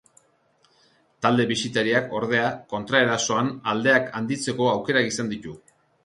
Talde 1.25 1.43
bisitariak, 1.49 2.07
ordea, 2.19 2.47
kontraersoan 2.71 3.51
aldeak 3.73 4.07
handitzeko 4.21 4.71
aukerak 4.71 5.11
izan 5.11 5.31
ditu. 5.35 5.55